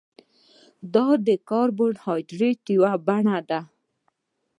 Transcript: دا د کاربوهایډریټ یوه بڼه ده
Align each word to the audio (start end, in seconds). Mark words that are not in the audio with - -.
دا 0.93 1.07
د 1.27 1.29
کاربوهایډریټ 1.49 2.61
یوه 2.75 2.93
بڼه 3.05 3.37
ده 3.49 3.61